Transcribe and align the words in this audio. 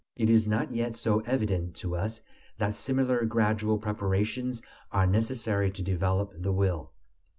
It 0.15 0.31
is 0.31 0.47
not 0.47 0.73
yet 0.73 0.95
so 0.95 1.19
evident 1.27 1.75
to 1.75 1.95
us 1.95 2.21
that 2.57 2.73
similar 2.73 3.23
gradual 3.23 3.77
preparations 3.77 4.63
are 4.91 5.05
necessary 5.05 5.69
to 5.69 5.83
develop 5.83 6.33
the 6.35 6.51
will. 6.51 6.91